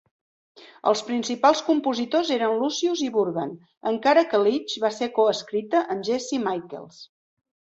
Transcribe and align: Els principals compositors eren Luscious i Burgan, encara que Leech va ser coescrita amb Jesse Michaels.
Els 0.91 1.01
principals 1.09 1.59
compositors 1.67 2.31
eren 2.37 2.55
Luscious 2.63 3.03
i 3.09 3.11
Burgan, 3.17 3.53
encara 3.93 4.25
que 4.33 4.41
Leech 4.47 4.75
va 4.87 4.93
ser 4.99 5.11
coescrita 5.19 5.85
amb 5.97 6.09
Jesse 6.11 6.41
Michaels. 6.49 7.05